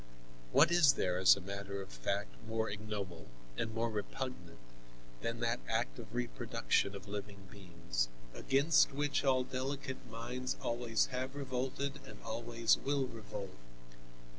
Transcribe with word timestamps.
What 0.51 0.71
is 0.71 0.93
there 0.93 1.19
as 1.19 1.35
a 1.35 1.41
matter 1.41 1.79
of 1.79 1.89
fact 1.91 2.33
more 2.47 2.71
ignoble 2.71 3.27
and 3.55 3.71
more 3.71 3.87
repugnant 3.91 4.57
than 5.21 5.41
that 5.41 5.59
act 5.69 5.99
of 5.99 6.15
reproduction 6.15 6.95
of 6.95 7.07
living 7.07 7.41
beings, 7.51 8.07
against 8.33 8.93
which 8.93 9.23
all 9.23 9.43
delicate 9.43 10.03
minds 10.09 10.57
always 10.59 11.05
have 11.13 11.35
revolted 11.35 11.99
and 12.07 12.17
always 12.23 12.77
will 12.79 13.05
revolt? 13.05 13.55